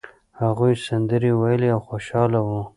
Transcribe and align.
هغوی 0.41 0.73
سندرې 0.87 1.31
ویلې 1.41 1.69
او 1.75 1.79
خوشاله 1.87 2.39
وو. 2.47 2.61